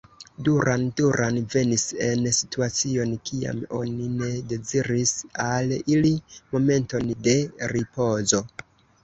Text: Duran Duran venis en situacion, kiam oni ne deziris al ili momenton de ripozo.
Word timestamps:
Duran 0.45 0.83
Duran 1.01 1.35
venis 1.55 1.83
en 2.05 2.25
situacion, 2.37 3.11
kiam 3.31 3.59
oni 3.81 4.09
ne 4.23 4.31
deziris 4.55 5.13
al 5.45 5.77
ili 5.99 6.15
momenton 6.57 7.15
de 7.31 7.39
ripozo. 7.77 8.43